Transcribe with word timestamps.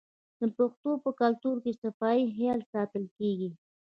د 0.39 0.41
پښتنو 0.55 0.91
په 1.03 1.09
کلتور 1.21 1.55
کې 1.63 1.71
د 1.73 1.79
صفايي 1.83 2.23
خیال 2.35 2.59
ساتل 2.73 3.03
کیږي. 3.17 3.49